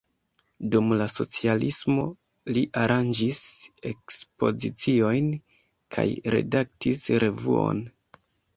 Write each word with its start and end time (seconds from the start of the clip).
Dum 0.75 0.93
la 1.01 1.05
socialismo 1.15 2.05
li 2.57 2.63
aranĝis 2.85 3.43
ekspoziciojn 3.91 5.31
kaj 5.99 6.09
redaktis 6.39 7.09
revuon. 7.27 7.87